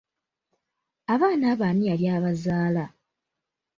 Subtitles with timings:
[1.13, 2.85] Abaana abo ani yali abazaala?